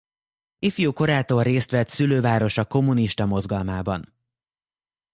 [0.59, 4.15] Ifjúkorától részt vett szülővárosa kommunista mozgalmában.